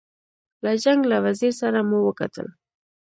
له 0.63 0.71
جنګ 0.83 1.01
له 1.11 1.17
وزیر 1.25 1.53
سره 1.61 1.79
مو 1.89 1.99
وکتل. 2.07 2.47